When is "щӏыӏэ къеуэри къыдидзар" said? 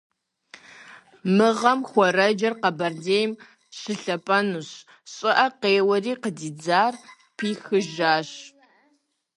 5.13-6.93